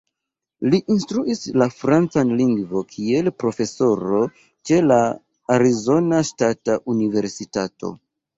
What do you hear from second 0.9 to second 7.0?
instruis la francan lingvon kiel profesoro ĉe la Arizona Ŝtata